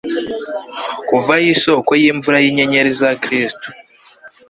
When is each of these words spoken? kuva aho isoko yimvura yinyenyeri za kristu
kuva 1.07 1.33
aho 1.39 1.47
isoko 1.53 1.91
yimvura 2.01 2.37
yinyenyeri 2.43 2.91
za 2.99 3.09
kristu 3.23 3.67